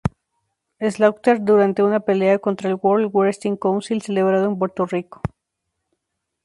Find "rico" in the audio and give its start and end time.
4.87-5.21